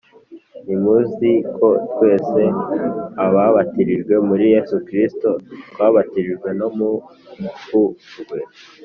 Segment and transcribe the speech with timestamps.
[0.63, 2.41] Nti muziko twese
[3.25, 5.29] ababatirijwe muri yesu kirisito
[5.71, 7.81] twabatirijwe no mupfu
[8.21, 8.39] rwe?